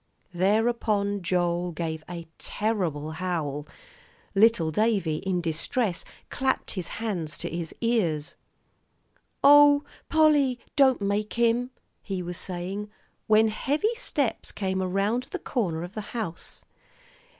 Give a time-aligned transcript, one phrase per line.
[0.33, 3.67] Thereupon Joel gave a terrible howl.
[4.33, 8.35] Little Davie, in distress, clapped his hands to his ears.
[9.43, 11.69] "Oh, Polly, don't make him,"
[12.01, 12.89] he was saying,
[13.27, 16.65] when heavy steps came around the corner of the house.